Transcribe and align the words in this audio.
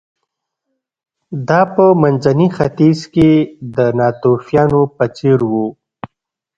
دا 1.47 1.61
په 1.73 1.85
منځني 2.01 2.47
ختیځ 2.57 2.99
کې 3.13 3.29
د 3.75 3.77
ناتوفیانو 3.99 4.81
په 4.95 5.05
څېر 5.17 5.39
و 5.51 5.53